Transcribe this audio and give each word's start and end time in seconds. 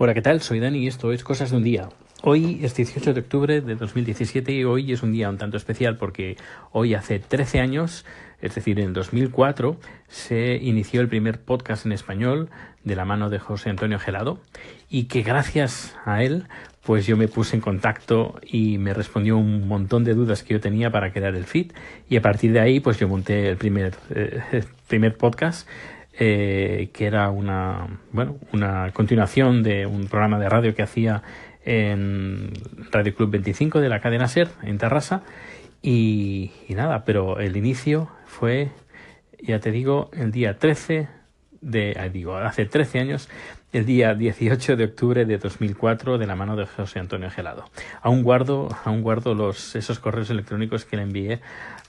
Hola, 0.00 0.14
¿qué 0.14 0.22
tal? 0.22 0.40
Soy 0.40 0.60
Dani 0.60 0.78
y 0.78 0.86
esto 0.86 1.10
es 1.10 1.24
Cosas 1.24 1.50
de 1.50 1.56
un 1.56 1.64
Día. 1.64 1.88
Hoy 2.22 2.60
es 2.62 2.72
18 2.76 3.14
de 3.14 3.20
octubre 3.20 3.60
de 3.60 3.74
2017 3.74 4.52
y 4.52 4.62
hoy 4.62 4.92
es 4.92 5.02
un 5.02 5.10
día 5.10 5.28
un 5.28 5.38
tanto 5.38 5.56
especial 5.56 5.96
porque 5.96 6.36
hoy 6.70 6.94
hace 6.94 7.18
13 7.18 7.58
años, 7.58 8.04
es 8.40 8.54
decir, 8.54 8.78
en 8.78 8.92
2004, 8.92 9.76
se 10.06 10.54
inició 10.62 11.00
el 11.00 11.08
primer 11.08 11.40
podcast 11.40 11.84
en 11.84 11.90
español 11.90 12.48
de 12.84 12.94
la 12.94 13.04
mano 13.04 13.28
de 13.28 13.40
José 13.40 13.70
Antonio 13.70 13.98
Gelado 13.98 14.38
y 14.88 15.06
que 15.06 15.22
gracias 15.22 15.96
a 16.04 16.22
él 16.22 16.46
pues 16.84 17.04
yo 17.04 17.16
me 17.16 17.26
puse 17.26 17.56
en 17.56 17.60
contacto 17.60 18.38
y 18.46 18.78
me 18.78 18.94
respondió 18.94 19.36
un 19.36 19.66
montón 19.66 20.04
de 20.04 20.14
dudas 20.14 20.44
que 20.44 20.54
yo 20.54 20.60
tenía 20.60 20.92
para 20.92 21.12
crear 21.12 21.34
el 21.34 21.44
feed 21.44 21.72
y 22.08 22.16
a 22.16 22.22
partir 22.22 22.52
de 22.52 22.60
ahí 22.60 22.78
pues 22.78 23.00
yo 23.00 23.08
monté 23.08 23.48
el 23.48 23.56
primer, 23.56 23.94
eh, 24.10 24.62
primer 24.86 25.16
podcast 25.16 25.68
eh, 26.18 26.90
que 26.92 27.06
era 27.06 27.30
una, 27.30 28.00
bueno, 28.12 28.36
una 28.52 28.90
continuación 28.92 29.62
de 29.62 29.86
un 29.86 30.08
programa 30.08 30.38
de 30.38 30.48
radio 30.48 30.74
que 30.74 30.82
hacía 30.82 31.22
en 31.64 32.52
Radio 32.90 33.14
Club 33.14 33.30
25 33.30 33.80
de 33.80 33.88
la 33.88 34.00
cadena 34.00 34.28
SER 34.28 34.48
en 34.62 34.78
Terrassa 34.78 35.22
y, 35.82 36.50
y 36.68 36.74
nada, 36.74 37.04
pero 37.04 37.38
el 37.40 37.56
inicio 37.56 38.08
fue, 38.26 38.70
ya 39.40 39.60
te 39.60 39.70
digo, 39.70 40.10
el 40.12 40.32
día 40.32 40.58
13 40.58 41.08
de, 41.60 42.10
digo, 42.12 42.36
hace 42.36 42.66
13 42.66 43.00
años, 43.00 43.28
el 43.72 43.84
día 43.84 44.14
18 44.14 44.76
de 44.76 44.84
octubre 44.84 45.24
de 45.24 45.38
2004 45.38 46.18
de 46.18 46.26
la 46.26 46.36
mano 46.36 46.56
de 46.56 46.66
José 46.66 46.98
Antonio 46.98 47.30
Gelado. 47.30 47.64
Aún 48.00 48.22
guardo, 48.22 48.68
aún 48.84 49.02
guardo 49.02 49.34
los, 49.34 49.76
esos 49.76 49.98
correos 49.98 50.30
electrónicos 50.30 50.84
que 50.84 50.96
le 50.96 51.02
envié 51.02 51.40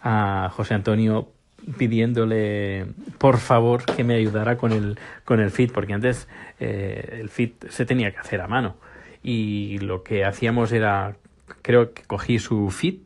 a 0.01 0.49
José 0.53 0.73
Antonio 0.73 1.31
pidiéndole 1.77 2.87
por 3.17 3.37
favor 3.37 3.85
que 3.85 4.03
me 4.03 4.15
ayudara 4.15 4.57
con 4.57 4.71
el, 4.71 4.97
con 5.25 5.39
el 5.39 5.51
feed, 5.51 5.71
porque 5.71 5.93
antes 5.93 6.27
eh, 6.59 7.17
el 7.19 7.29
feed 7.29 7.51
se 7.69 7.85
tenía 7.85 8.11
que 8.11 8.17
hacer 8.17 8.41
a 8.41 8.47
mano. 8.47 8.75
Y 9.21 9.79
lo 9.79 10.03
que 10.03 10.25
hacíamos 10.25 10.71
era, 10.71 11.15
creo 11.61 11.93
que 11.93 12.03
cogí 12.03 12.39
su 12.39 12.69
feed, 12.69 12.99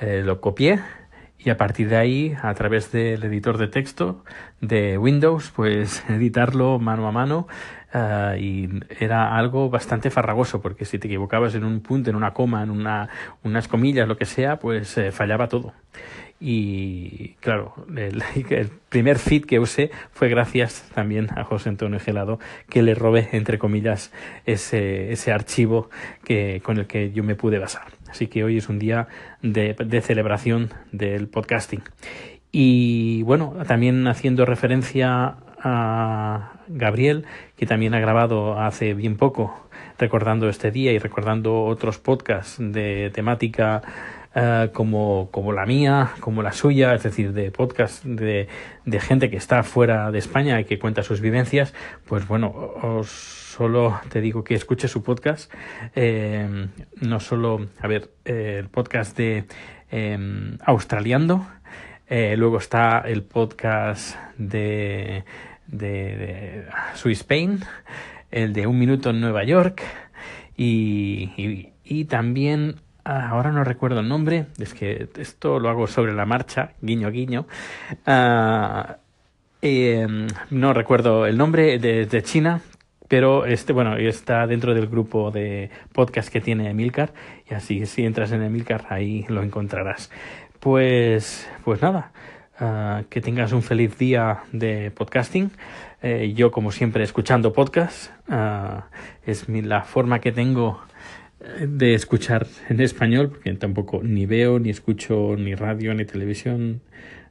eh, 0.00 0.22
lo 0.24 0.40
copié 0.40 0.80
y 1.38 1.50
a 1.50 1.56
partir 1.56 1.88
de 1.88 1.96
ahí, 1.96 2.36
a 2.42 2.52
través 2.54 2.90
del 2.90 3.22
editor 3.22 3.58
de 3.58 3.68
texto 3.68 4.24
de 4.60 4.98
Windows, 4.98 5.52
pues 5.54 6.04
editarlo 6.10 6.78
mano 6.78 7.06
a 7.06 7.12
mano 7.12 7.46
uh, 7.94 8.36
y 8.36 8.68
era 8.98 9.36
algo 9.36 9.70
bastante 9.70 10.10
farragoso 10.10 10.60
porque 10.60 10.84
si 10.84 10.98
te 10.98 11.06
equivocabas 11.06 11.54
en 11.54 11.64
un 11.64 11.80
punto, 11.80 12.10
en 12.10 12.16
una 12.16 12.32
coma, 12.32 12.62
en 12.62 12.70
una, 12.70 13.08
unas 13.44 13.68
comillas, 13.68 14.08
lo 14.08 14.16
que 14.16 14.24
sea, 14.24 14.58
pues 14.58 14.96
fallaba 15.12 15.48
todo. 15.48 15.72
Y 16.40 17.34
claro, 17.40 17.74
el, 17.96 18.22
primer 18.88 19.18
feed 19.18 19.44
que 19.44 19.58
usé 19.58 19.90
fue 20.12 20.28
gracias 20.28 20.88
también 20.94 21.28
a 21.36 21.44
José 21.44 21.68
Antonio 21.68 21.98
Gelado, 21.98 22.38
que 22.68 22.82
le 22.82 22.94
robé, 22.94 23.28
entre 23.32 23.58
comillas, 23.58 24.12
ese, 24.46 25.12
ese 25.12 25.32
archivo 25.32 25.90
que, 26.24 26.60
con 26.62 26.78
el 26.78 26.86
que 26.86 27.10
yo 27.10 27.24
me 27.24 27.34
pude 27.34 27.58
basar. 27.58 27.88
Así 28.08 28.28
que 28.28 28.44
hoy 28.44 28.56
es 28.56 28.68
un 28.68 28.78
día 28.78 29.08
de, 29.42 29.74
de 29.74 30.00
celebración 30.00 30.70
del 30.92 31.28
podcasting. 31.28 31.82
Y 32.52 33.22
bueno, 33.24 33.54
también 33.66 34.06
haciendo 34.06 34.46
referencia 34.46 35.36
a 35.60 36.52
Gabriel, 36.68 37.26
que 37.56 37.66
también 37.66 37.94
ha 37.94 38.00
grabado 38.00 38.58
hace 38.60 38.94
bien 38.94 39.16
poco, 39.16 39.68
recordando 39.98 40.48
este 40.48 40.70
día 40.70 40.92
y 40.92 40.98
recordando 40.98 41.64
otros 41.64 41.98
podcasts 41.98 42.56
de 42.58 43.10
temática 43.12 43.82
Uh, 44.36 44.70
como, 44.74 45.30
como 45.32 45.52
la 45.52 45.64
mía, 45.64 46.10
como 46.20 46.42
la 46.42 46.52
suya, 46.52 46.94
es 46.94 47.02
decir, 47.02 47.32
de 47.32 47.50
podcast 47.50 48.04
de, 48.04 48.46
de, 48.84 49.00
gente 49.00 49.30
que 49.30 49.38
está 49.38 49.62
fuera 49.62 50.10
de 50.10 50.18
España 50.18 50.60
y 50.60 50.66
que 50.66 50.78
cuenta 50.78 51.02
sus 51.02 51.22
vivencias, 51.22 51.72
pues 52.06 52.28
bueno, 52.28 52.48
os 52.54 53.08
solo 53.58 53.98
te 54.08 54.20
digo 54.20 54.44
que 54.44 54.54
escuche 54.54 54.86
su 54.86 55.02
podcast, 55.02 55.52
eh, 55.96 56.68
no 57.00 57.18
solo, 57.18 57.66
a 57.80 57.88
ver, 57.88 58.10
eh, 58.24 58.58
el 58.60 58.68
podcast 58.68 59.16
de 59.16 59.46
eh, 59.90 60.56
Australiando, 60.64 61.44
luego 62.08 62.58
está 62.58 63.00
el 63.00 63.24
podcast 63.24 64.16
de, 64.36 65.24
de, 65.66 65.88
de 65.88 66.64
Swiss 66.94 67.20
Spain, 67.20 67.60
el 68.30 68.52
de 68.52 68.68
Un 68.68 68.78
Minuto 68.78 69.10
en 69.10 69.20
Nueva 69.20 69.42
York 69.42 69.82
y, 70.56 71.72
y, 71.82 72.04
también 72.04 72.76
ahora 73.08 73.52
no 73.52 73.64
recuerdo 73.64 74.00
el 74.00 74.08
nombre, 74.08 74.46
es 74.58 74.74
que 74.74 75.08
esto 75.16 75.58
lo 75.58 75.68
hago 75.68 75.86
sobre 75.86 76.12
la 76.12 76.26
marcha, 76.26 76.72
guiño 76.82 77.10
guiño. 77.10 77.46
Uh, 78.06 78.92
eh, 79.62 80.06
no 80.50 80.72
recuerdo 80.72 81.26
el 81.26 81.36
nombre 81.36 81.78
de, 81.78 82.06
de, 82.06 82.22
China, 82.22 82.60
pero 83.08 83.46
este, 83.46 83.72
bueno, 83.72 83.96
está 83.96 84.46
dentro 84.46 84.74
del 84.74 84.86
grupo 84.88 85.30
de 85.30 85.70
podcast 85.92 86.28
que 86.28 86.40
tiene 86.40 86.70
Emilcar, 86.70 87.12
y 87.50 87.54
así 87.54 87.86
si 87.86 88.04
entras 88.04 88.30
en 88.32 88.42
Emilcar 88.42 88.86
ahí 88.90 89.24
lo 89.28 89.42
encontrarás. 89.42 90.10
Pues, 90.60 91.48
pues 91.64 91.80
nada, 91.80 92.12
uh, 92.60 93.04
que 93.08 93.20
tengas 93.20 93.52
un 93.52 93.62
feliz 93.62 93.96
día 93.96 94.40
de 94.52 94.90
podcasting. 94.90 95.50
Eh, 96.02 96.34
yo, 96.36 96.52
como 96.52 96.70
siempre, 96.70 97.02
escuchando 97.02 97.52
podcast, 97.52 98.12
es 99.26 99.48
mi, 99.48 99.62
la 99.62 99.82
forma 99.82 100.20
que 100.20 100.30
tengo 100.30 100.80
de 101.40 101.94
escuchar 101.94 102.46
en 102.68 102.80
español, 102.80 103.30
porque 103.30 103.52
tampoco 103.54 104.00
ni 104.02 104.26
veo, 104.26 104.58
ni 104.58 104.70
escucho 104.70 105.36
ni 105.36 105.54
radio, 105.54 105.94
ni 105.94 106.04
televisión, 106.04 106.80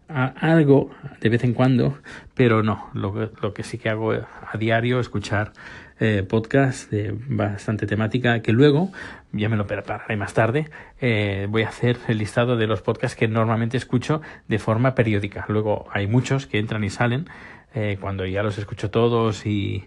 algo 0.07 0.90
de 1.19 1.29
vez 1.29 1.44
en 1.44 1.53
cuando, 1.53 1.97
pero 2.34 2.63
no, 2.63 2.90
lo, 2.94 3.31
lo, 3.41 3.53
que 3.53 3.63
sí 3.63 3.78
que 3.78 3.90
hago 3.90 4.13
a 4.13 4.57
diario, 4.57 5.00
escuchar 5.00 5.51
eh, 6.00 6.23
podcast 6.28 6.90
de 6.91 7.13
bastante 7.28 7.88
temática, 7.88 8.41
que 8.41 8.53
luego, 8.53 8.91
ya 9.34 9.50
me 9.50 9.57
lo 9.57 9.68
prepararé 9.68 10.16
más 10.16 10.34
tarde, 10.34 10.69
eh, 11.01 11.47
voy 11.50 11.63
a 11.63 11.69
hacer 11.69 11.97
el 12.07 12.19
listado 12.19 12.56
de 12.56 12.68
los 12.68 12.81
podcasts 12.81 13.18
que 13.18 13.28
normalmente 13.28 13.78
escucho 13.78 14.22
de 14.47 14.59
forma 14.59 14.95
periódica. 14.95 15.45
Luego 15.50 15.88
hay 15.91 16.07
muchos 16.07 16.47
que 16.47 16.59
entran 16.59 16.84
y 16.84 16.89
salen 16.89 17.25
eh, 17.74 17.97
cuando 18.00 18.25
ya 18.25 18.44
los 18.44 18.57
escucho 18.57 18.89
todos 18.89 19.45
y 19.45 19.85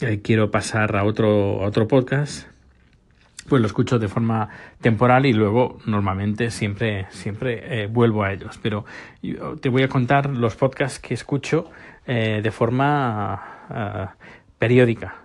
eh, 0.00 0.20
quiero 0.22 0.50
pasar 0.50 0.96
a 0.96 1.04
otro, 1.04 1.62
a 1.62 1.66
otro 1.66 1.88
podcast 1.88 2.51
pues 3.48 3.60
lo 3.60 3.66
escucho 3.66 3.98
de 3.98 4.08
forma 4.08 4.48
temporal 4.80 5.26
y 5.26 5.32
luego 5.32 5.78
normalmente 5.86 6.50
siempre 6.50 7.06
siempre 7.10 7.82
eh, 7.82 7.86
vuelvo 7.86 8.22
a 8.22 8.32
ellos. 8.32 8.58
Pero 8.62 8.84
yo 9.22 9.56
te 9.56 9.68
voy 9.68 9.82
a 9.82 9.88
contar 9.88 10.30
los 10.30 10.56
podcasts 10.56 10.98
que 10.98 11.14
escucho 11.14 11.70
eh, 12.06 12.40
de 12.42 12.50
forma 12.50 13.42
uh, 13.70 14.24
periódica 14.58 15.16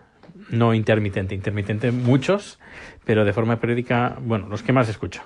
no 0.50 0.74
intermitente. 0.74 1.36
Intermitente 1.36 1.92
muchos 1.92 2.60
pero 3.08 3.24
de 3.24 3.32
forma 3.34 3.56
periódica 3.56 4.18
bueno 4.22 4.48
los 4.48 4.62
que 4.62 4.74
más 4.74 4.90
escucho. 4.90 5.24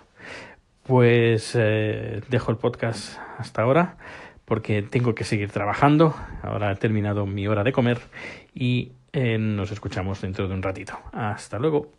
Pues 0.83 1.55
eh, 1.55 2.21
dejo 2.29 2.51
el 2.51 2.57
podcast 2.57 3.17
hasta 3.37 3.63
ahora 3.63 3.97
porque 4.45 4.83
tengo 4.83 5.15
que 5.15 5.23
seguir 5.23 5.49
trabajando. 5.49 6.15
Ahora 6.43 6.71
he 6.71 6.75
terminado 6.75 7.25
mi 7.25 7.47
hora 7.47 7.63
de 7.63 7.71
comer 7.71 7.99
y 8.53 8.91
eh, 9.13 9.37
nos 9.39 9.71
escuchamos 9.71 10.21
dentro 10.21 10.47
de 10.47 10.53
un 10.53 10.61
ratito. 10.61 10.99
Hasta 11.11 11.57
luego 11.57 11.91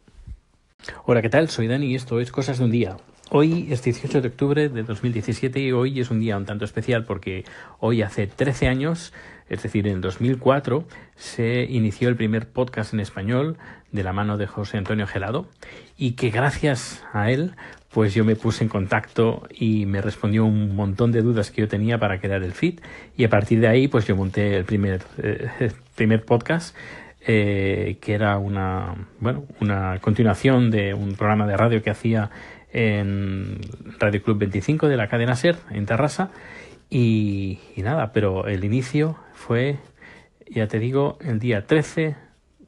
Hola, 1.04 1.22
¿qué 1.22 1.28
tal? 1.28 1.48
Soy 1.48 1.69
Dani 1.69 1.87
y 1.87 1.94
esto 1.94 2.19
es 2.19 2.32
Cosas 2.32 2.59
de 2.59 2.65
un 2.65 2.72
Día. 2.72 2.97
Hoy 3.31 3.69
es 3.70 3.84
18 3.84 4.20
de 4.20 4.28
octubre 4.28 4.69
de 4.69 4.82
2017 4.82 5.60
y 5.60 5.70
hoy 5.70 6.00
es 6.00 6.10
un 6.10 6.19
día 6.19 6.37
un 6.37 6.44
tanto 6.44 6.65
especial 6.65 7.04
porque 7.04 7.44
hoy 7.78 8.03
hace 8.03 8.26
13 8.26 8.66
años, 8.66 9.12
es 9.48 9.62
decir, 9.62 9.87
en 9.87 10.00
2004, 10.00 10.84
se 11.15 11.62
inició 11.70 12.09
el 12.09 12.16
primer 12.16 12.48
podcast 12.48 12.94
en 12.94 13.00
español 13.00 13.59
de 13.93 14.03
la 14.03 14.12
mano 14.12 14.38
de 14.38 14.48
José 14.48 14.76
Antonio 14.76 15.06
Gelado 15.06 15.47
y 15.97 16.12
que 16.12 16.31
gracias 16.31 17.04
a 17.12 17.31
él 17.31 17.53
pues 17.91 18.12
yo 18.12 18.25
me 18.25 18.34
puse 18.34 18.64
en 18.64 18.69
contacto 18.69 19.47
y 19.50 19.87
me 19.87 20.00
respondió 20.00 20.44
un 20.44 20.75
montón 20.75 21.12
de 21.12 21.22
dudas 21.22 21.53
que 21.53 21.60
yo 21.60 21.69
tenía 21.69 21.99
para 21.99 22.20
crear 22.20 22.43
el 22.43 22.53
feed 22.53 22.81
y 23.16 23.25
a 23.25 23.31
partir 23.31 23.60
de 23.60 23.69
ahí 23.69 23.87
pues 23.87 24.06
yo 24.06 24.16
monté 24.16 24.56
el 24.56 24.64
primer, 24.64 25.03
eh, 25.19 25.70
primer 25.94 26.25
podcast 26.25 26.75
eh, 27.27 27.99
que 28.00 28.15
era 28.15 28.38
una, 28.38 28.94
bueno, 29.21 29.44
una 29.60 29.99
continuación 30.00 30.70
de 30.70 30.94
un 30.94 31.14
programa 31.14 31.47
de 31.47 31.56
radio 31.56 31.82
que 31.82 31.91
hacía 31.91 32.31
en 32.73 33.61
Radio 33.99 34.23
Club 34.23 34.38
25 34.38 34.88
de 34.88 34.97
la 34.97 35.08
cadena 35.08 35.37
SER 35.37 35.56
en 35.70 35.87
Terrassa 35.87 36.31
y, 36.94 37.58
nada, 37.76 38.12
pero 38.12 38.49
el 38.49 38.64
inicio 38.64 39.17
fue, 39.32 39.79
ya 40.47 40.67
te 40.69 40.79
digo, 40.79 41.17
el 41.23 41.38
día 41.38 41.67
13 41.67 42.17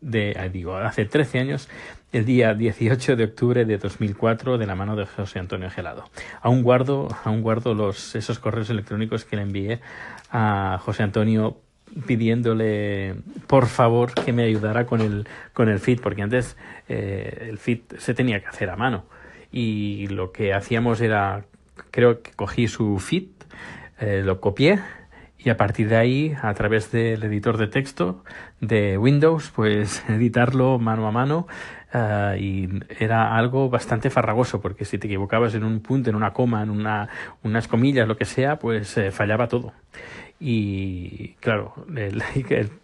de, 0.00 0.50
digo, 0.50 0.76
hace 0.76 1.04
13 1.04 1.40
años, 1.40 1.68
el 2.10 2.24
día 2.24 2.54
18 2.54 3.16
de 3.16 3.24
octubre 3.24 3.64
de 3.66 3.76
2004 3.76 4.56
de 4.56 4.66
la 4.66 4.74
mano 4.76 4.96
de 4.96 5.04
José 5.04 5.40
Antonio 5.40 5.68
Gelado. 5.68 6.08
Aún 6.40 6.62
guardo, 6.62 7.08
aún 7.24 7.42
guardo 7.42 7.74
los, 7.74 8.14
esos 8.14 8.38
correos 8.38 8.70
electrónicos 8.70 9.26
que 9.26 9.36
le 9.36 9.42
envié 9.42 9.80
a 10.30 10.78
José 10.82 11.02
Antonio 11.02 11.58
pidiéndole 12.06 13.16
por 13.46 13.66
favor 13.66 14.12
que 14.14 14.32
me 14.32 14.44
ayudara 14.44 14.86
con 14.86 15.00
el, 15.00 15.26
con 15.52 15.68
el 15.68 15.78
feed, 15.78 16.00
porque 16.00 16.22
antes 16.22 16.56
eh, 16.88 17.46
el 17.48 17.58
feed 17.58 17.80
se 17.98 18.14
tenía 18.14 18.40
que 18.40 18.46
hacer 18.46 18.70
a 18.70 18.76
mano. 18.76 19.04
Y 19.50 20.08
lo 20.08 20.32
que 20.32 20.52
hacíamos 20.52 21.00
era, 21.00 21.44
creo 21.90 22.22
que 22.22 22.32
cogí 22.32 22.68
su 22.68 22.98
feed, 22.98 23.28
eh, 24.00 24.22
lo 24.24 24.40
copié 24.40 24.80
y 25.44 25.50
a 25.50 25.56
partir 25.56 25.88
de 25.90 25.96
ahí, 25.96 26.34
a 26.42 26.54
través 26.54 26.90
del 26.90 27.22
editor 27.22 27.58
de 27.58 27.66
texto 27.66 28.24
de 28.60 28.96
Windows, 28.96 29.52
pues 29.54 30.02
editarlo 30.08 30.78
mano 30.78 31.06
a 31.06 31.12
mano 31.12 31.46
uh, 31.92 32.34
y 32.36 32.68
era 32.98 33.36
algo 33.36 33.68
bastante 33.68 34.08
farragoso 34.08 34.60
porque 34.62 34.86
si 34.86 34.96
te 34.96 35.06
equivocabas 35.06 35.54
en 35.54 35.64
un 35.64 35.80
punto, 35.80 36.08
en 36.08 36.16
una 36.16 36.32
coma, 36.32 36.62
en 36.62 36.70
una, 36.70 37.08
unas 37.42 37.68
comillas, 37.68 38.08
lo 38.08 38.16
que 38.16 38.24
sea, 38.24 38.58
pues 38.58 38.98
fallaba 39.12 39.46
todo. 39.46 39.74
Y 40.40 41.34
claro, 41.40 41.74
el, 41.96 42.22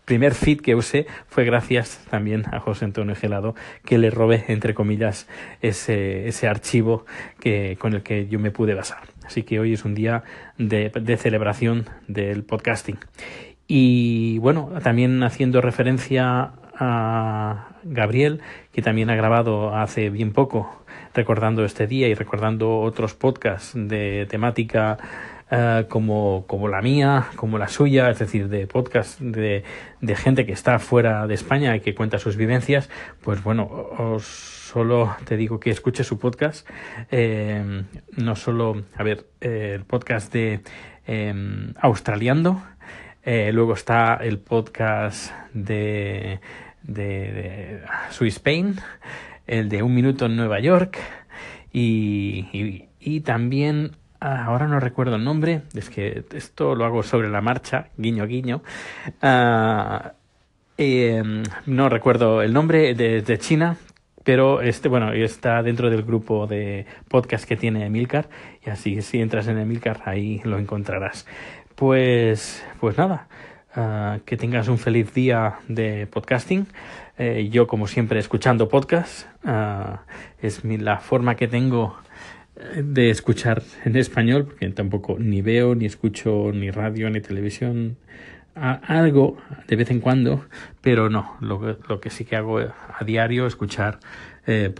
primer 0.04 0.34
feed 0.34 0.60
que 0.60 0.74
usé 0.74 1.06
fue 1.28 1.44
gracias 1.44 2.04
también 2.10 2.44
a 2.52 2.60
José 2.60 2.84
Antonio 2.84 3.14
Gelado, 3.14 3.54
que 3.84 3.98
le 3.98 4.10
robé, 4.10 4.44
entre 4.48 4.72
comillas, 4.72 5.28
ese, 5.60 6.28
ese 6.28 6.48
archivo 6.48 7.04
que, 7.38 7.76
con 7.78 7.94
el 7.94 8.02
que 8.02 8.28
yo 8.28 8.38
me 8.38 8.50
pude 8.50 8.74
basar. 8.74 9.02
Así 9.24 9.42
que 9.42 9.60
hoy 9.60 9.72
es 9.74 9.84
un 9.84 9.94
día 9.94 10.22
de, 10.58 10.90
de 10.90 11.16
celebración 11.16 11.86
del 12.08 12.44
podcasting. 12.44 12.98
Y 13.66 14.38
bueno, 14.38 14.70
también 14.82 15.22
haciendo 15.22 15.60
referencia 15.60 16.52
a 16.76 17.68
Gabriel, 17.84 18.40
que 18.72 18.82
también 18.82 19.10
ha 19.10 19.14
grabado 19.14 19.76
hace 19.76 20.10
bien 20.10 20.32
poco, 20.32 20.82
recordando 21.14 21.64
este 21.64 21.86
día 21.86 22.08
y 22.08 22.14
recordando 22.14 22.80
otros 22.80 23.14
podcasts 23.14 23.72
de 23.74 24.26
temática 24.28 24.98
Uh, 25.50 25.88
como, 25.88 26.44
como 26.46 26.68
la 26.68 26.80
mía, 26.80 27.26
como 27.34 27.58
la 27.58 27.66
suya, 27.66 28.08
es 28.08 28.20
decir, 28.20 28.48
de 28.48 28.68
podcast 28.68 29.18
de, 29.18 29.64
de, 30.00 30.14
gente 30.14 30.46
que 30.46 30.52
está 30.52 30.78
fuera 30.78 31.26
de 31.26 31.34
España 31.34 31.74
y 31.74 31.80
que 31.80 31.92
cuenta 31.92 32.20
sus 32.20 32.36
vivencias, 32.36 32.88
pues 33.20 33.42
bueno, 33.42 33.64
os 33.64 34.60
solo 34.70 35.16
te 35.24 35.36
digo 35.36 35.58
que 35.58 35.70
escuche 35.70 36.04
su 36.04 36.20
podcast, 36.20 36.68
eh, 37.10 37.82
no 38.16 38.36
solo, 38.36 38.84
a 38.94 39.02
ver, 39.02 39.26
eh, 39.40 39.72
el 39.74 39.84
podcast 39.84 40.32
de 40.32 40.60
eh, 41.08 41.72
Australiando, 41.80 42.62
luego 43.24 43.74
está 43.74 44.14
el 44.14 44.38
podcast 44.38 45.32
de, 45.52 46.38
de, 46.84 47.02
de 47.04 47.80
Swiss 48.10 48.36
Spain, 48.36 48.76
el 49.48 49.68
de 49.68 49.82
Un 49.82 49.92
Minuto 49.92 50.26
en 50.26 50.36
Nueva 50.36 50.60
York, 50.60 50.98
y, 51.72 52.86
y, 53.00 53.20
también 53.20 53.96
ahora 54.20 54.66
no 54.66 54.80
recuerdo 54.80 55.16
el 55.16 55.24
nombre, 55.24 55.62
es 55.74 55.90
que 55.90 56.24
esto 56.34 56.74
lo 56.74 56.84
hago 56.84 57.02
sobre 57.02 57.28
la 57.28 57.40
marcha, 57.40 57.88
guiño 57.96 58.26
guiño. 58.26 58.62
Uh, 59.22 60.08
eh, 60.78 61.22
no 61.66 61.88
recuerdo 61.88 62.42
el 62.42 62.52
nombre 62.52 62.94
de, 62.94 63.22
de, 63.22 63.38
China, 63.38 63.76
pero 64.24 64.60
este, 64.60 64.88
bueno, 64.88 65.12
está 65.12 65.62
dentro 65.62 65.90
del 65.90 66.02
grupo 66.02 66.46
de 66.46 66.86
podcast 67.08 67.46
que 67.46 67.56
tiene 67.56 67.86
Emilcar, 67.86 68.28
y 68.64 68.70
así 68.70 69.02
si 69.02 69.20
entras 69.20 69.48
en 69.48 69.58
Emilcar 69.58 70.02
ahí 70.04 70.40
lo 70.44 70.58
encontrarás. 70.58 71.26
Pues, 71.74 72.64
pues 72.78 72.98
nada, 72.98 73.26
uh, 73.76 74.20
que 74.24 74.36
tengas 74.36 74.68
un 74.68 74.78
feliz 74.78 75.14
día 75.14 75.60
de 75.68 76.06
podcasting. 76.06 76.66
Eh, 77.18 77.48
yo, 77.50 77.66
como 77.66 77.86
siempre, 77.86 78.18
escuchando 78.18 78.68
podcast, 78.68 79.26
uh, 79.44 79.98
es 80.40 80.64
mi, 80.64 80.78
la 80.78 80.98
forma 80.98 81.36
que 81.36 81.48
tengo 81.48 81.96
de 82.76 83.10
escuchar 83.10 83.62
en 83.84 83.96
español, 83.96 84.44
porque 84.44 84.68
tampoco 84.70 85.18
ni 85.18 85.42
veo, 85.42 85.74
ni 85.74 85.86
escucho 85.86 86.50
ni 86.52 86.70
radio, 86.70 87.10
ni 87.10 87.20
televisión, 87.20 87.96
algo 88.54 89.36
de 89.68 89.76
vez 89.76 89.90
en 89.90 90.00
cuando, 90.00 90.44
pero 90.80 91.08
no, 91.08 91.36
lo, 91.40 91.78
lo 91.88 92.00
que 92.00 92.10
sí 92.10 92.24
que 92.24 92.36
hago 92.36 92.58
a 92.58 93.04
diario, 93.04 93.46
escuchar 93.46 94.00
eh, 94.46 94.72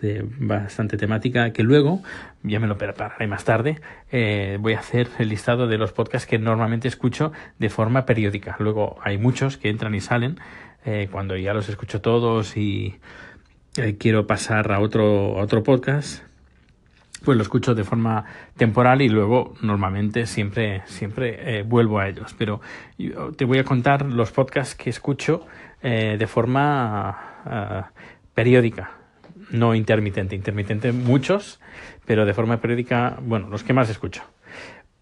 de 0.00 0.24
bastante 0.38 0.96
temática, 0.96 1.52
que 1.52 1.62
luego, 1.62 2.02
ya 2.42 2.58
me 2.60 2.66
lo 2.66 2.76
prepararé 2.76 3.26
más 3.26 3.44
tarde, 3.44 3.80
eh, 4.10 4.58
voy 4.60 4.74
a 4.74 4.80
hacer 4.80 5.08
el 5.18 5.28
listado 5.28 5.66
de 5.66 5.78
los 5.78 5.92
podcasts 5.92 6.28
que 6.28 6.38
normalmente 6.38 6.88
escucho 6.88 7.32
de 7.58 7.70
forma 7.70 8.06
periódica. 8.06 8.56
Luego 8.58 8.98
hay 9.02 9.18
muchos 9.18 9.56
que 9.56 9.68
entran 9.68 9.94
y 9.94 10.00
salen, 10.00 10.38
eh, 10.84 11.08
cuando 11.10 11.36
ya 11.36 11.54
los 11.54 11.68
escucho 11.68 12.00
todos 12.00 12.56
y 12.56 12.96
eh, 13.76 13.96
quiero 13.98 14.26
pasar 14.26 14.72
a 14.72 14.80
otro, 14.80 15.38
a 15.38 15.42
otro 15.42 15.62
podcast, 15.62 16.22
pues 17.24 17.36
lo 17.36 17.42
escucho 17.42 17.74
de 17.74 17.84
forma 17.84 18.24
temporal 18.56 19.02
y 19.02 19.08
luego 19.08 19.54
normalmente 19.62 20.26
siempre, 20.26 20.82
siempre 20.86 21.58
eh, 21.58 21.62
vuelvo 21.62 21.98
a 21.98 22.08
ellos. 22.08 22.34
Pero 22.36 22.60
te 23.36 23.44
voy 23.44 23.58
a 23.58 23.64
contar 23.64 24.04
los 24.06 24.30
podcasts 24.30 24.74
que 24.74 24.90
escucho 24.90 25.46
eh, 25.82 26.16
de 26.18 26.26
forma 26.26 27.16
uh, 27.44 28.00
periódica, 28.34 28.92
no 29.50 29.74
intermitente. 29.74 30.36
Intermitente 30.36 30.92
muchos, 30.92 31.60
pero 32.04 32.24
de 32.24 32.34
forma 32.34 32.58
periódica, 32.58 33.18
bueno, 33.20 33.48
los 33.48 33.64
que 33.64 33.72
más 33.72 33.90
escucho. 33.90 34.22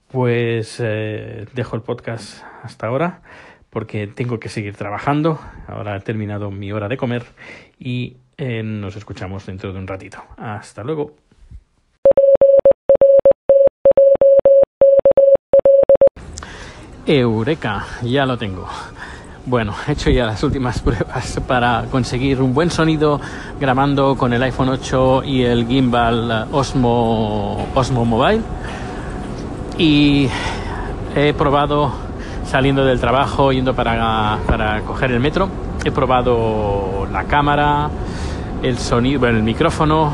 Pues 0.08 0.78
eh, 0.80 1.46
dejo 1.54 1.76
el 1.76 1.82
podcast 1.82 2.42
hasta 2.62 2.86
ahora 2.86 3.22
porque 3.70 4.06
tengo 4.06 4.38
que 4.38 4.48
seguir 4.48 4.76
trabajando. 4.76 5.40
Ahora 5.66 5.96
he 5.96 6.00
terminado 6.00 6.50
mi 6.50 6.72
hora 6.72 6.88
de 6.88 6.96
comer 6.96 7.24
y 7.78 8.16
nos 8.64 8.96
escuchamos 8.96 9.46
dentro 9.46 9.72
de 9.72 9.78
un 9.78 9.86
ratito. 9.86 10.24
Hasta 10.36 10.82
luego. 10.82 11.14
Eureka, 17.06 17.84
ya 18.02 18.24
lo 18.24 18.38
tengo. 18.38 18.66
Bueno, 19.44 19.74
he 19.88 19.92
hecho 19.92 20.08
ya 20.10 20.24
las 20.24 20.42
últimas 20.44 20.80
pruebas 20.82 21.40
para 21.48 21.86
conseguir 21.90 22.40
un 22.40 22.54
buen 22.54 22.70
sonido 22.70 23.20
grabando 23.60 24.16
con 24.16 24.32
el 24.32 24.42
iPhone 24.44 24.68
8 24.68 25.24
y 25.24 25.42
el 25.42 25.66
gimbal 25.66 26.46
Osmo, 26.52 27.66
Osmo 27.74 28.04
Mobile. 28.04 28.42
Y 29.78 30.28
he 31.16 31.32
probado 31.34 31.92
saliendo 32.46 32.84
del 32.84 33.00
trabajo, 33.00 33.50
yendo 33.50 33.74
para, 33.74 34.38
para 34.46 34.80
coger 34.82 35.10
el 35.10 35.18
metro. 35.18 35.48
He 35.84 35.90
probado 35.90 37.08
la 37.10 37.24
cámara, 37.24 37.90
el 38.62 38.78
sonido, 38.78 39.18
bueno, 39.18 39.38
el 39.38 39.42
micrófono, 39.42 40.12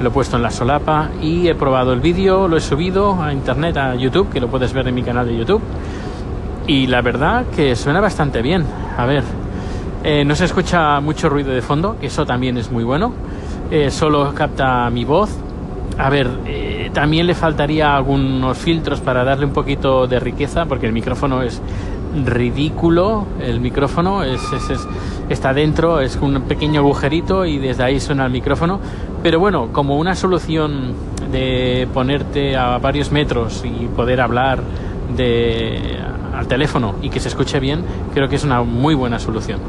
lo 0.00 0.08
he 0.08 0.12
puesto 0.12 0.36
en 0.36 0.42
la 0.42 0.50
solapa 0.50 1.10
y 1.22 1.46
he 1.46 1.54
probado 1.54 1.92
el 1.92 2.00
vídeo, 2.00 2.48
lo 2.48 2.56
he 2.56 2.60
subido 2.60 3.22
a 3.22 3.32
internet, 3.32 3.76
a 3.76 3.94
YouTube, 3.94 4.28
que 4.30 4.40
lo 4.40 4.48
puedes 4.48 4.72
ver 4.72 4.88
en 4.88 4.94
mi 4.96 5.04
canal 5.04 5.26
de 5.28 5.36
YouTube 5.36 5.62
y 6.66 6.86
la 6.86 7.00
verdad 7.02 7.46
que 7.54 7.76
suena 7.76 8.00
bastante 8.00 8.42
bien. 8.42 8.64
A 8.96 9.06
ver, 9.06 9.22
eh, 10.02 10.24
no 10.24 10.34
se 10.34 10.44
escucha 10.44 11.00
mucho 11.00 11.28
ruido 11.28 11.52
de 11.52 11.62
fondo, 11.62 11.96
que 12.00 12.06
eso 12.06 12.26
también 12.26 12.56
es 12.56 12.70
muy 12.70 12.84
bueno. 12.84 13.12
Eh, 13.70 13.90
solo 13.90 14.32
capta 14.34 14.88
mi 14.90 15.04
voz. 15.04 15.30
A 15.98 16.10
ver, 16.10 16.28
eh, 16.46 16.90
también 16.92 17.26
le 17.26 17.34
faltaría 17.34 17.96
algunos 17.96 18.58
filtros 18.58 19.00
para 19.00 19.24
darle 19.24 19.46
un 19.46 19.52
poquito 19.52 20.06
de 20.06 20.20
riqueza, 20.20 20.66
porque 20.66 20.86
el 20.86 20.92
micrófono 20.92 21.42
es 21.42 21.60
ridículo. 22.24 23.26
El 23.40 23.60
micrófono 23.60 24.22
es, 24.22 24.42
es, 24.52 24.70
es, 24.70 24.88
está 25.28 25.52
dentro, 25.54 26.00
es 26.00 26.16
un 26.16 26.42
pequeño 26.42 26.80
agujerito 26.80 27.44
y 27.44 27.58
desde 27.58 27.84
ahí 27.84 28.00
suena 28.00 28.26
el 28.26 28.32
micrófono. 28.32 28.80
Pero 29.22 29.40
bueno, 29.40 29.68
como 29.72 29.96
una 29.96 30.14
solución 30.14 30.94
de 31.32 31.88
ponerte 31.92 32.56
a 32.56 32.78
varios 32.78 33.10
metros 33.10 33.64
y 33.64 33.86
poder 33.86 34.20
hablar 34.20 34.60
de 35.16 35.98
al 36.36 36.46
teléfono 36.46 36.94
y 37.02 37.10
que 37.10 37.20
se 37.20 37.28
escuche 37.28 37.60
bien, 37.60 37.84
creo 38.14 38.28
que 38.28 38.36
es 38.36 38.44
una 38.44 38.62
muy 38.62 38.94
buena 38.94 39.18
solución. 39.18 39.60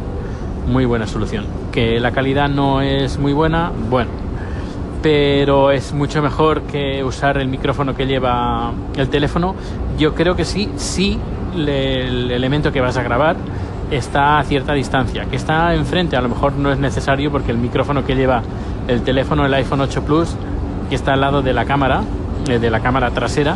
Muy 0.67 0.85
buena 0.85 1.07
solución. 1.07 1.45
Que 1.71 1.99
la 1.99 2.11
calidad 2.11 2.49
no 2.49 2.81
es 2.81 3.17
muy 3.17 3.33
buena, 3.33 3.71
bueno, 3.89 4.09
pero 5.01 5.71
es 5.71 5.93
mucho 5.93 6.21
mejor 6.21 6.63
que 6.63 7.03
usar 7.03 7.37
el 7.37 7.47
micrófono 7.47 7.95
que 7.95 8.05
lleva 8.05 8.71
el 8.95 9.09
teléfono. 9.09 9.55
Yo 9.97 10.13
creo 10.13 10.35
que 10.35 10.43
sí, 10.43 10.69
sí, 10.75 11.17
el 11.55 12.31
elemento 12.31 12.71
que 12.71 12.81
vas 12.81 12.97
a 12.97 13.03
grabar 13.03 13.37
está 13.91 14.39
a 14.39 14.43
cierta 14.43 14.73
distancia. 14.73 15.25
Que 15.25 15.35
está 15.35 15.73
enfrente 15.73 16.17
a 16.17 16.21
lo 16.21 16.29
mejor 16.29 16.53
no 16.53 16.71
es 16.71 16.79
necesario 16.79 17.31
porque 17.31 17.51
el 17.51 17.57
micrófono 17.57 18.03
que 18.03 18.15
lleva 18.15 18.41
el 18.87 19.01
teléfono, 19.01 19.45
el 19.45 19.53
iPhone 19.53 19.81
8 19.81 20.03
Plus, 20.03 20.35
que 20.89 20.95
está 20.95 21.13
al 21.13 21.21
lado 21.21 21.41
de 21.41 21.53
la 21.53 21.65
cámara, 21.65 22.01
eh, 22.47 22.59
de 22.59 22.69
la 22.69 22.79
cámara 22.79 23.11
trasera, 23.11 23.55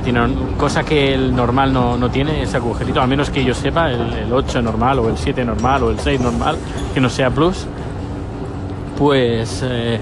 tiene 0.00 0.20
cosa 0.56 0.84
que 0.84 1.12
el 1.12 1.34
normal 1.34 1.72
no, 1.72 1.98
no, 1.98 2.10
tiene, 2.10 2.42
ese 2.42 2.56
agujerito, 2.56 3.02
al 3.02 3.08
menos 3.08 3.30
que 3.30 3.44
yo 3.44 3.52
sepa, 3.52 3.90
el, 3.90 4.12
el, 4.12 4.32
8 4.32 4.62
normal 4.62 5.00
o 5.00 5.08
el 5.08 5.18
7 5.18 5.44
normal 5.44 5.82
o 5.82 5.90
el 5.90 5.98
6 5.98 6.20
normal, 6.20 6.56
que 6.94 7.00
no 7.00 7.10
sea 7.10 7.30
plus, 7.30 7.66
pues, 8.96 9.62
eh, 9.64 9.98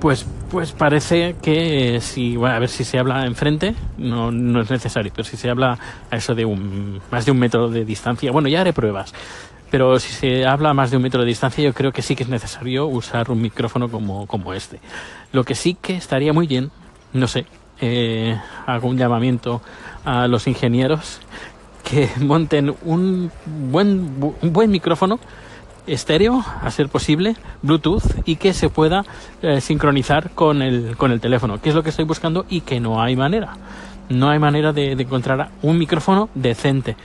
pues, 0.00 0.26
pues 0.50 0.72
parece 0.72 1.36
que 1.40 2.00
si, 2.02 2.36
bueno, 2.36 2.54
a 2.54 2.58
ver 2.58 2.68
si 2.68 2.84
se 2.84 2.98
habla 2.98 3.24
enfrente, 3.24 3.74
no, 3.96 4.30
no 4.30 4.60
es 4.60 4.70
necesario, 4.70 5.10
pero 5.14 5.24
si 5.24 5.36
se 5.36 5.48
habla 5.48 5.78
a 6.10 6.16
eso 6.16 6.34
de 6.34 6.44
un, 6.44 7.00
más 7.10 7.24
de 7.24 7.32
un 7.32 7.38
metro 7.38 7.70
de 7.70 7.84
distancia, 7.84 8.30
bueno, 8.30 8.48
ya 8.48 8.60
haré 8.60 8.72
pruebas. 8.72 9.14
Pero 9.70 9.98
si 9.98 10.12
se 10.12 10.44
habla 10.44 10.70
a 10.70 10.74
más 10.74 10.90
de 10.90 10.98
un 10.98 11.02
metro 11.02 11.22
de 11.22 11.26
distancia, 11.26 11.64
yo 11.64 11.72
creo 11.72 11.92
que 11.92 12.02
sí 12.02 12.14
que 12.14 12.24
es 12.24 12.28
necesario 12.28 12.86
usar 12.86 13.30
un 13.30 13.40
micrófono 13.40 13.88
como, 13.88 14.26
como 14.26 14.52
este. 14.52 14.78
Lo 15.32 15.44
que 15.44 15.54
sí 15.54 15.74
que 15.80 15.96
estaría 15.96 16.34
muy 16.34 16.46
bien, 16.46 16.70
no 17.14 17.26
sé, 17.26 17.46
eh, 17.82 18.40
hago 18.66 18.88
un 18.88 18.96
llamamiento 18.96 19.60
a 20.04 20.28
los 20.28 20.46
ingenieros 20.46 21.20
que 21.82 22.08
monten 22.20 22.74
un 22.84 23.30
buen, 23.44 24.34
un 24.40 24.52
buen 24.52 24.70
micrófono 24.70 25.18
estéreo, 25.86 26.44
a 26.62 26.70
ser 26.70 26.88
posible, 26.88 27.34
Bluetooth, 27.60 28.04
y 28.24 28.36
que 28.36 28.52
se 28.54 28.68
pueda 28.68 29.04
eh, 29.42 29.60
sincronizar 29.60 30.30
con 30.30 30.62
el, 30.62 30.96
con 30.96 31.10
el 31.10 31.20
teléfono, 31.20 31.60
que 31.60 31.70
es 31.70 31.74
lo 31.74 31.82
que 31.82 31.90
estoy 31.90 32.04
buscando 32.04 32.46
y 32.48 32.60
que 32.60 32.78
no 32.78 33.02
hay 33.02 33.16
manera. 33.16 33.56
No 34.08 34.30
hay 34.30 34.38
manera 34.38 34.72
de, 34.72 34.94
de 34.94 35.02
encontrar 35.02 35.50
un 35.62 35.76
micrófono 35.76 36.28
decente 36.34 36.96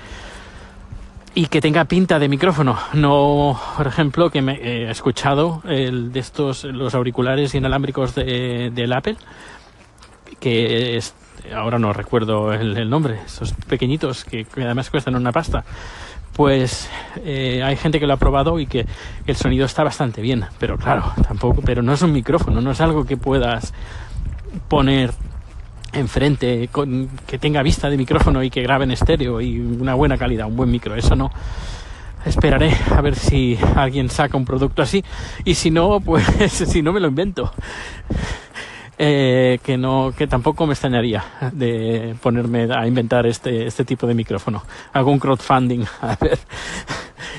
y 1.38 1.48
que 1.48 1.62
tenga 1.62 1.86
pinta 1.86 2.18
de 2.18 2.30
micrófono. 2.30 2.78
No, 2.94 3.60
por 3.78 3.86
ejemplo, 3.86 4.32
que 4.32 4.42
me 4.42 4.54
he 4.54 4.90
escuchado 4.90 5.62
el 5.68 6.12
de 6.12 6.20
estos, 6.20 6.64
los 6.64 6.96
auriculares 6.96 7.54
inalámbricos 7.54 8.16
de, 8.16 8.72
del 8.74 8.92
Apple, 8.92 9.18
que 10.40 10.98
es, 10.98 11.14
ahora 11.54 11.80
no 11.80 11.94
recuerdo 11.94 12.54
el, 12.54 12.78
el 12.78 12.90
nombre, 12.90 13.20
esos 13.26 13.54
pequeñitos 13.54 14.26
que, 14.26 14.46
que 14.46 14.64
además 14.64 14.90
cuestan 14.90 15.16
una 15.16 15.32
pasta. 15.32 15.64
Pues 16.34 16.88
eh, 17.26 17.64
hay 17.64 17.76
gente 17.78 18.00
que 18.00 18.06
lo 18.06 18.14
ha 18.14 18.18
probado 18.18 18.60
y 18.60 18.68
que 18.68 18.86
el 19.26 19.36
sonido 19.36 19.66
está 19.66 19.84
bastante 19.84 20.22
bien, 20.22 20.46
pero 20.60 20.78
claro, 20.78 21.12
tampoco, 21.28 21.64
pero 21.66 21.82
no 21.82 21.94
es 21.94 22.02
un 22.04 22.12
micrófono, 22.12 22.62
no 22.62 22.72
es 22.72 22.80
algo 22.80 23.06
que 23.06 23.18
puedas 23.18 23.74
poner 24.68 25.12
enfrente, 25.94 26.70
con, 26.72 27.10
que 27.26 27.40
tenga 27.40 27.64
vista 27.64 27.90
de 27.90 27.98
micrófono 27.98 28.44
y 28.44 28.50
que 28.50 28.62
grabe 28.62 28.84
en 28.84 28.92
estéreo 28.92 29.42
y 29.42 29.60
una 29.60 29.96
buena 29.96 30.18
calidad, 30.18 30.48
un 30.48 30.56
buen 30.56 30.70
micro, 30.70 30.96
eso 30.96 31.16
no. 31.16 31.32
Esperaré 32.26 32.72
a 32.96 33.02
ver 33.02 33.16
si 33.16 33.58
alguien 33.76 34.10
saca 34.10 34.38
un 34.38 34.46
producto 34.46 34.82
así 34.82 35.04
y 35.46 35.56
si 35.56 35.72
no, 35.72 36.00
pues 36.02 36.24
si 36.52 36.82
no 36.82 36.94
me 36.94 37.00
lo 37.00 37.08
invento. 37.08 37.52
Eh, 39.00 39.60
que 39.64 39.78
no, 39.78 40.12
que 40.18 40.26
tampoco 40.26 40.66
me 40.66 40.74
extrañaría 40.74 41.24
de 41.52 42.16
ponerme 42.20 42.68
a 42.74 42.88
inventar 42.88 43.28
este, 43.28 43.68
este 43.68 43.86
tipo 43.86 44.08
de 44.08 44.16
micrófono. 44.16 44.64
Un 44.96 45.20
crowdfunding, 45.20 45.86
a 46.02 46.16
ver. 46.20 46.40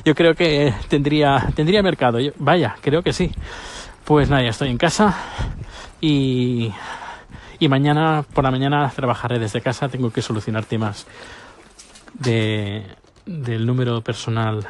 Yo 0.05 0.15
creo 0.15 0.35
que 0.35 0.73
tendría, 0.89 1.49
tendría 1.55 1.83
mercado. 1.83 2.19
Vaya, 2.39 2.77
creo 2.81 3.03
que 3.03 3.13
sí. 3.13 3.33
Pues 4.05 4.31
nada, 4.31 4.43
ya 4.43 4.51
estoy 4.51 4.71
en 4.71 4.79
casa 4.79 5.17
y 6.01 6.73
y 7.61 7.69
mañana 7.69 8.25
por 8.33 8.45
la 8.45 8.51
mañana 8.51 8.91
trabajaré 8.95 9.39
desde 9.39 9.61
casa. 9.61 9.89
Tengo 9.89 10.11
que 10.11 10.23
solucionar 10.23 10.65
temas 10.65 11.07
de, 12.15 12.85
del 13.27 13.67
número 13.67 14.01
personal 14.01 14.65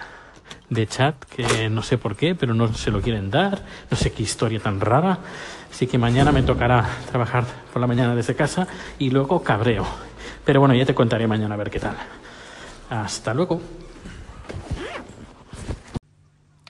de 0.70 0.86
chat, 0.86 1.16
que 1.24 1.68
no 1.70 1.82
sé 1.82 1.98
por 1.98 2.16
qué, 2.16 2.34
pero 2.34 2.54
no 2.54 2.72
se 2.74 2.90
lo 2.90 3.00
quieren 3.00 3.30
dar. 3.30 3.62
No 3.90 3.96
sé 3.96 4.12
qué 4.12 4.22
historia 4.22 4.60
tan 4.60 4.80
rara. 4.80 5.18
Así 5.70 5.86
que 5.86 5.98
mañana 5.98 6.32
me 6.32 6.42
tocará 6.42 6.86
trabajar 7.10 7.44
por 7.72 7.80
la 7.80 7.86
mañana 7.86 8.14
desde 8.14 8.34
casa 8.34 8.66
y 8.98 9.10
luego 9.10 9.42
cabreo. 9.42 9.86
Pero 10.44 10.60
bueno, 10.60 10.74
ya 10.74 10.86
te 10.86 10.94
contaré 10.94 11.26
mañana 11.26 11.54
a 11.54 11.58
ver 11.58 11.70
qué 11.70 11.78
tal. 11.78 11.96
Hasta 12.90 13.34
luego. 13.34 13.60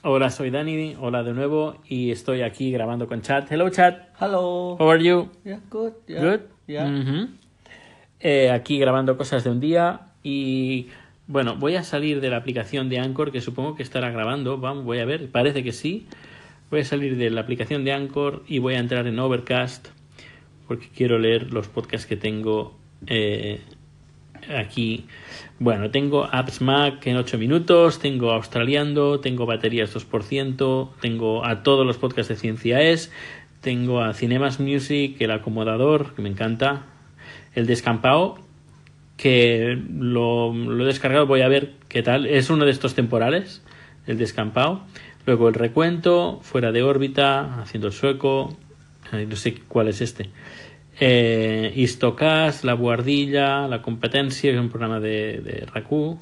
Hola, 0.02 0.30
soy 0.30 0.50
Dani. 0.50 0.96
Hola 0.98 1.22
de 1.22 1.32
nuevo 1.32 1.76
y 1.86 2.10
estoy 2.10 2.42
aquí 2.42 2.70
grabando 2.70 3.06
con 3.06 3.20
chat. 3.20 3.50
Hello, 3.50 3.68
chat. 3.70 4.08
Hello. 4.20 4.76
How 4.78 4.90
are 4.90 5.02
you? 5.02 5.28
Yeah, 5.44 5.60
good. 5.70 5.92
Yeah. 6.06 6.20
Good. 6.22 6.40
Yeah. 6.66 6.86
Ujú. 6.86 7.28
Eh, 8.20 8.50
aquí 8.50 8.78
grabando 8.78 9.16
cosas 9.16 9.44
de 9.44 9.50
un 9.50 9.60
día 9.60 10.00
y 10.22 10.88
bueno, 11.28 11.56
voy 11.56 11.76
a 11.76 11.85
salir 11.85 12.20
de 12.23 12.30
la 12.30 12.38
aplicación 12.38 12.88
de 12.88 12.99
Anchor 12.99 13.30
que 13.30 13.42
supongo 13.42 13.76
que 13.76 13.82
estará 13.82 14.11
grabando. 14.11 14.56
Vamos, 14.58 14.85
voy 14.85 14.99
a 14.99 15.04
ver. 15.04 15.30
Parece 15.30 15.62
que 15.62 15.73
sí. 15.73 16.06
Voy 16.70 16.80
a 16.80 16.85
salir 16.85 17.16
de 17.16 17.30
la 17.30 17.42
aplicación 17.42 17.85
de 17.85 17.92
Anchor 17.92 18.42
y 18.49 18.58
voy 18.58 18.75
a 18.75 18.78
entrar 18.78 19.06
en 19.06 19.18
Overcast 19.18 19.88
porque 20.66 20.88
quiero 20.88 21.18
leer 21.18 21.52
los 21.52 21.68
podcasts 21.68 22.06
que 22.06 22.16
tengo 22.16 22.78
eh, 23.06 23.61
aquí. 24.54 25.06
Bueno, 25.58 25.90
tengo 25.90 26.25
Apps 26.25 26.62
Mac 26.62 27.06
en 27.06 27.16
8 27.16 27.37
minutos, 27.37 27.99
tengo 27.99 28.30
Australiando, 28.32 29.20
tengo 29.20 29.44
Baterías 29.44 29.94
2%, 29.94 30.90
tengo 31.00 31.44
a 31.44 31.62
todos 31.62 31.87
los 31.87 31.99
podcasts 31.99 32.28
de 32.28 32.37
Ciencia 32.37 32.80
Es, 32.80 33.12
tengo 33.61 34.00
a 34.00 34.14
Cinemas 34.14 34.61
Music, 34.61 35.16
El 35.20 35.30
Acomodador, 35.30 36.14
que 36.14 36.23
me 36.23 36.28
encanta, 36.28 36.87
El 37.54 37.66
Descampado, 37.66 38.38
que 39.18 39.76
lo, 39.90 40.54
lo 40.54 40.84
he 40.84 40.87
descargado, 40.87 41.26
voy 41.26 41.42
a 41.42 41.48
ver 41.48 41.72
qué 41.88 42.02
tal. 42.02 42.25
Es 42.25 42.48
uno 42.48 42.64
de 42.64 42.70
estos 42.70 42.94
temporales, 42.94 43.62
El 44.06 44.16
Descampado. 44.16 44.84
Luego 45.26 45.48
El 45.48 45.54
Recuento, 45.54 46.38
Fuera 46.40 46.72
de 46.72 46.82
órbita, 46.82 47.60
Haciendo 47.60 47.88
el 47.88 47.92
Sueco, 47.92 48.56
eh, 49.12 49.26
no 49.28 49.37
sé 49.37 49.60
cuál 49.66 49.88
es 49.88 50.00
este. 50.00 50.30
Eh, 51.00 51.72
Istocast, 51.75 52.64
La 52.64 52.75
Guardilla, 52.75 53.66
La 53.66 53.82
Competencia, 53.82 54.50
que 54.50 54.56
es 54.56 54.62
un 54.62 54.70
programa 54.70 55.00
de, 55.00 55.40
de 55.42 55.66
RACU, 55.66 56.18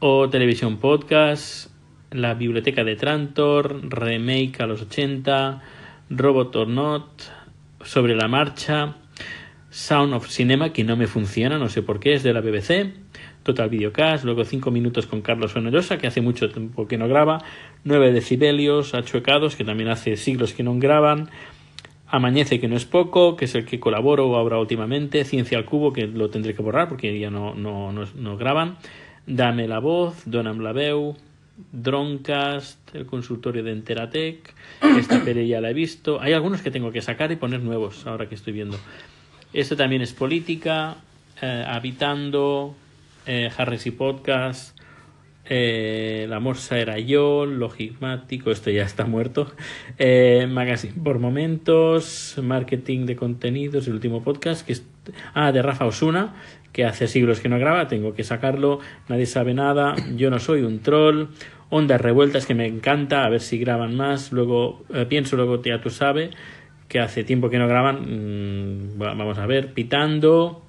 o 0.00 0.28
Televisión 0.28 0.78
Podcast, 0.78 1.70
La 2.10 2.34
Biblioteca 2.34 2.82
de 2.82 2.96
Trantor, 2.96 3.88
Remake 3.88 4.60
a 4.60 4.66
los 4.66 4.82
80, 4.82 5.62
Robot 6.10 6.56
or 6.56 6.68
Not, 6.68 7.06
Sobre 7.84 8.16
la 8.16 8.26
Marcha, 8.26 8.96
Sound 9.70 10.14
of 10.14 10.28
Cinema, 10.28 10.72
que 10.72 10.84
no 10.84 10.96
me 10.96 11.06
funciona, 11.06 11.58
no 11.58 11.68
sé 11.68 11.82
por 11.82 12.00
qué, 12.00 12.14
es 12.14 12.22
de 12.22 12.32
la 12.32 12.40
BBC, 12.40 12.92
Total 13.42 13.68
Videocast, 13.68 14.24
luego 14.24 14.44
5 14.44 14.70
minutos 14.70 15.06
con 15.06 15.22
Carlos 15.22 15.52
Fenollosa, 15.52 15.98
que 15.98 16.06
hace 16.06 16.20
mucho 16.20 16.50
tiempo 16.50 16.88
que 16.88 16.98
no 16.98 17.08
graba, 17.08 17.42
9 17.84 18.12
decibelios, 18.12 18.94
Achuecados, 18.94 19.56
que 19.56 19.64
también 19.64 19.88
hace 19.88 20.16
siglos 20.16 20.52
que 20.52 20.62
no 20.62 20.74
graban, 20.78 21.30
Amañece, 22.12 22.58
que 22.58 22.66
no 22.66 22.74
es 22.74 22.86
poco, 22.86 23.36
que 23.36 23.44
es 23.44 23.54
el 23.54 23.64
que 23.64 23.78
colaboro 23.78 24.34
ahora 24.34 24.58
últimamente. 24.58 25.24
Ciencia 25.24 25.56
al 25.56 25.64
Cubo, 25.64 25.92
que 25.92 26.08
lo 26.08 26.28
tendré 26.28 26.54
que 26.54 26.62
borrar 26.62 26.88
porque 26.88 27.16
ya 27.16 27.30
no, 27.30 27.54
no, 27.54 27.92
no, 27.92 28.36
graban. 28.36 28.78
Dame 29.28 29.68
la 29.68 29.78
voz, 29.78 30.24
Donam 30.26 30.58
la 30.58 30.72
veu, 30.72 31.16
Droncast, 31.70 32.96
el 32.96 33.06
consultorio 33.06 33.62
de 33.62 33.70
Enteratec. 33.70 34.54
Esta 34.98 35.22
pere 35.22 35.46
ya 35.46 35.60
la 35.60 35.70
he 35.70 35.74
visto. 35.74 36.20
Hay 36.20 36.32
algunos 36.32 36.62
que 36.62 36.72
tengo 36.72 36.90
que 36.90 37.00
sacar 37.00 37.30
y 37.30 37.36
poner 37.36 37.60
nuevos 37.60 38.04
ahora 38.08 38.28
que 38.28 38.34
estoy 38.34 38.54
viendo. 38.54 38.76
Esto 39.52 39.76
también 39.76 40.02
es 40.02 40.12
política, 40.12 40.96
eh, 41.42 41.64
Habitando, 41.66 42.74
eh, 43.26 43.50
Harris 43.56 43.86
y 43.86 43.90
Podcast, 43.90 44.78
eh, 45.52 46.26
La 46.28 46.38
Morsa 46.38 46.78
era 46.78 47.00
yo, 47.00 47.44
Logigmático, 47.44 48.52
esto 48.52 48.70
ya 48.70 48.84
está 48.84 49.04
muerto, 49.06 49.52
eh, 49.98 50.46
Magazine 50.48 50.94
por 51.02 51.18
momentos, 51.18 52.38
Marketing 52.40 53.06
de 53.06 53.16
contenidos, 53.16 53.88
el 53.88 53.94
último 53.94 54.22
podcast, 54.22 54.64
que 54.64 54.74
es, 54.74 54.86
ah, 55.34 55.50
de 55.50 55.62
Rafa 55.62 55.86
Osuna, 55.86 56.36
que 56.72 56.84
hace 56.84 57.08
siglos 57.08 57.40
que 57.40 57.48
no 57.48 57.58
graba, 57.58 57.88
tengo 57.88 58.14
que 58.14 58.22
sacarlo, 58.22 58.78
nadie 59.08 59.26
sabe 59.26 59.52
nada, 59.52 59.96
yo 60.14 60.30
no 60.30 60.38
soy 60.38 60.62
un 60.62 60.78
troll, 60.78 61.26
Ondas 61.68 62.00
Revueltas, 62.00 62.46
que 62.46 62.54
me 62.54 62.66
encanta, 62.66 63.24
a 63.24 63.28
ver 63.28 63.40
si 63.40 63.58
graban 63.58 63.96
más, 63.96 64.30
luego 64.30 64.84
eh, 64.94 65.06
pienso, 65.08 65.34
luego 65.34 65.60
ya 65.62 65.80
tú 65.80 65.90
sabes, 65.90 66.30
que 66.90 67.00
hace 67.00 67.24
tiempo 67.24 67.48
que 67.48 67.58
no 67.58 67.66
graban, 67.66 68.96
mm, 68.96 68.98
vamos 68.98 69.38
a 69.38 69.46
ver, 69.46 69.72
Pitando, 69.72 70.66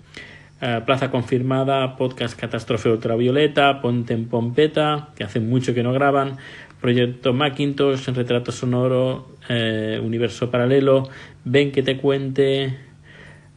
Uh, 0.61 0.85
Plaza 0.85 1.09
Confirmada, 1.09 1.97
Podcast 1.97 2.39
Catástrofe 2.39 2.87
Ultravioleta, 2.87 3.81
Ponte 3.81 4.13
en 4.13 4.27
Pompeta, 4.27 5.09
que 5.15 5.23
hace 5.23 5.39
mucho 5.39 5.73
que 5.73 5.81
no 5.81 5.91
graban, 5.91 6.37
Proyecto 6.79 7.33
Macintosh, 7.33 8.07
Retrato 8.09 8.51
Sonoro, 8.51 9.37
eh, 9.49 9.99
Universo 10.03 10.51
Paralelo, 10.51 11.09
Ven 11.45 11.71
que 11.71 11.81
te 11.81 11.97
cuente, 11.97 12.77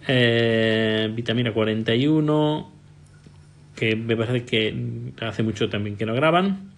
eh, 0.09 1.11
Vitamina 1.14 1.52
41, 1.52 2.73
que 3.76 3.97
me 3.97 4.16
parece 4.16 4.47
que 4.47 4.75
hace 5.21 5.42
mucho 5.42 5.68
también 5.68 5.97
que 5.97 6.06
no 6.06 6.14
graban, 6.14 6.71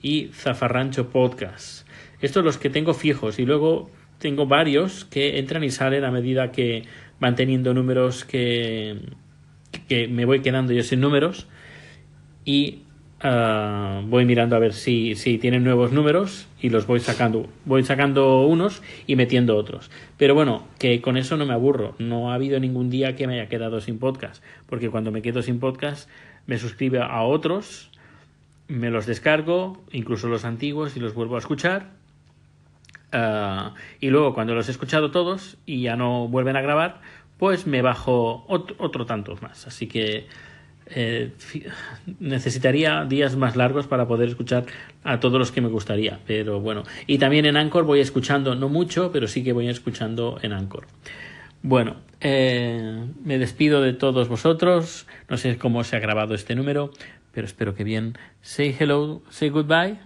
y 0.00 0.30
Zafarrancho 0.32 1.10
Podcast. 1.10 1.86
Estos 2.22 2.42
los 2.42 2.56
que 2.56 2.70
tengo 2.70 2.94
fijos 2.94 3.38
y 3.38 3.44
luego 3.44 3.90
tengo 4.18 4.46
varios 4.46 5.04
que 5.04 5.38
entran 5.38 5.64
y 5.64 5.70
salen 5.70 6.04
a 6.04 6.10
medida 6.10 6.52
que 6.52 6.84
van 7.20 7.34
teniendo 7.36 7.74
números 7.74 8.24
que 8.24 8.98
que 9.88 10.08
me 10.08 10.24
voy 10.24 10.40
quedando 10.40 10.72
yo 10.72 10.82
sin 10.82 11.00
números 11.00 11.46
y 12.44 12.82
uh, 13.22 14.06
voy 14.06 14.24
mirando 14.24 14.56
a 14.56 14.58
ver 14.58 14.72
si, 14.72 15.14
si 15.14 15.38
tienen 15.38 15.64
nuevos 15.64 15.92
números 15.92 16.46
y 16.60 16.70
los 16.70 16.86
voy 16.86 17.00
sacando. 17.00 17.48
Voy 17.64 17.84
sacando 17.84 18.46
unos 18.46 18.82
y 19.06 19.16
metiendo 19.16 19.56
otros. 19.56 19.90
Pero 20.16 20.34
bueno, 20.34 20.66
que 20.78 21.00
con 21.00 21.16
eso 21.16 21.36
no 21.36 21.46
me 21.46 21.54
aburro. 21.54 21.94
No 21.98 22.30
ha 22.30 22.34
habido 22.34 22.60
ningún 22.60 22.90
día 22.90 23.16
que 23.16 23.26
me 23.26 23.34
haya 23.34 23.48
quedado 23.48 23.80
sin 23.80 23.98
podcast. 23.98 24.42
Porque 24.66 24.90
cuando 24.90 25.10
me 25.10 25.22
quedo 25.22 25.42
sin 25.42 25.58
podcast 25.58 26.08
me 26.46 26.58
suscribo 26.58 27.02
a 27.02 27.22
otros, 27.22 27.90
me 28.68 28.90
los 28.90 29.06
descargo, 29.06 29.82
incluso 29.92 30.28
los 30.28 30.44
antiguos, 30.44 30.96
y 30.96 31.00
los 31.00 31.14
vuelvo 31.14 31.36
a 31.36 31.38
escuchar. 31.38 32.03
Uh, 33.14 33.70
y 34.00 34.10
luego 34.10 34.34
cuando 34.34 34.54
los 34.54 34.66
he 34.68 34.72
escuchado 34.72 35.12
todos 35.12 35.56
y 35.66 35.82
ya 35.82 35.94
no 35.94 36.26
vuelven 36.26 36.56
a 36.56 36.62
grabar, 36.62 37.00
pues 37.38 37.66
me 37.66 37.80
bajo 37.80 38.44
otro, 38.48 38.74
otro 38.78 39.06
tantos 39.06 39.40
más. 39.40 39.66
Así 39.66 39.86
que 39.86 40.26
eh, 40.86 41.32
necesitaría 42.18 43.04
días 43.04 43.36
más 43.36 43.56
largos 43.56 43.86
para 43.86 44.06
poder 44.06 44.28
escuchar 44.28 44.66
a 45.02 45.20
todos 45.20 45.38
los 45.38 45.52
que 45.52 45.60
me 45.60 45.68
gustaría. 45.68 46.20
Pero 46.26 46.60
bueno, 46.60 46.82
y 47.06 47.18
también 47.18 47.46
en 47.46 47.56
Anchor 47.56 47.84
voy 47.84 48.00
escuchando, 48.00 48.54
no 48.54 48.68
mucho, 48.68 49.10
pero 49.12 49.28
sí 49.28 49.42
que 49.44 49.52
voy 49.52 49.68
escuchando 49.68 50.38
en 50.42 50.52
Anchor. 50.52 50.86
Bueno, 51.62 51.96
eh, 52.20 53.06
me 53.24 53.38
despido 53.38 53.80
de 53.80 53.94
todos 53.94 54.28
vosotros. 54.28 55.06
No 55.28 55.36
sé 55.36 55.56
cómo 55.56 55.84
se 55.84 55.96
ha 55.96 56.00
grabado 56.00 56.34
este 56.34 56.54
número, 56.54 56.90
pero 57.32 57.46
espero 57.46 57.74
que 57.74 57.84
bien. 57.84 58.18
Say 58.42 58.76
hello, 58.78 59.22
say 59.30 59.48
goodbye. 59.48 59.98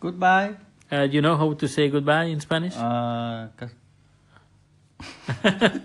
Goodbye. 0.00 0.73
Uh, 0.94 1.08
you 1.10 1.18
know 1.20 1.36
how 1.36 1.52
to 1.54 1.66
say 1.66 1.90
goodbye 1.90 2.30
in 2.30 2.38
Spanish? 2.38 2.76
Uh, 2.76 3.48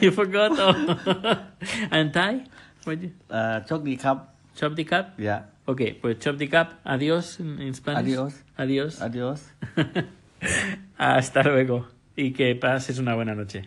you 0.00 0.12
forgot. 0.12 0.52
Oh. 0.54 1.42
and 1.90 2.14
Thai? 2.14 2.44
What 2.84 3.02
you? 3.02 3.10
Uh, 3.28 3.58
chop 3.66 3.82
the 3.82 3.96
cup. 3.96 4.36
Chop 4.54 4.76
the 4.76 4.84
cup? 4.84 5.18
Yeah. 5.18 5.50
Okay, 5.66 5.98
pues 5.98 6.22
chop 6.22 6.38
the 6.38 6.46
cup. 6.46 6.78
Adiós 6.86 7.40
in, 7.40 7.58
in 7.58 7.74
Spanish. 7.74 8.06
Adiós. 8.06 8.34
Adiós. 8.56 9.02
Adiós. 9.02 9.42
Hasta 10.98 11.42
luego. 11.42 11.88
Y 12.14 12.30
que 12.30 12.54
pases 12.54 13.00
una 13.00 13.16
buena 13.16 13.34
noche. 13.34 13.64